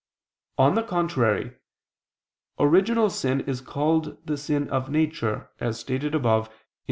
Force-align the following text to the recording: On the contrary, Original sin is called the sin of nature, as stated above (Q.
On 0.57 0.73
the 0.73 0.81
contrary, 0.81 1.57
Original 2.57 3.07
sin 3.11 3.41
is 3.41 3.61
called 3.61 4.17
the 4.25 4.35
sin 4.35 4.67
of 4.71 4.89
nature, 4.89 5.51
as 5.59 5.79
stated 5.79 6.15
above 6.15 6.49
(Q. 6.49 6.57